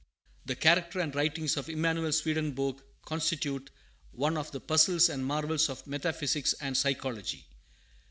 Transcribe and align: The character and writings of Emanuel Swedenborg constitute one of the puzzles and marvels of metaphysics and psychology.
The 0.47 0.55
character 0.55 0.99
and 0.99 1.13
writings 1.13 1.57
of 1.57 1.69
Emanuel 1.69 2.11
Swedenborg 2.11 2.77
constitute 3.05 3.69
one 4.11 4.35
of 4.35 4.49
the 4.51 4.59
puzzles 4.59 5.09
and 5.09 5.23
marvels 5.23 5.69
of 5.69 5.85
metaphysics 5.85 6.53
and 6.53 6.75
psychology. 6.75 7.45